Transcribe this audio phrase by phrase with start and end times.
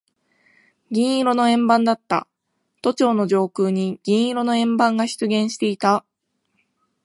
[0.89, 2.25] 銀色の円盤だった。
[2.81, 6.03] 都庁の上空に銀色の円盤が出現していた。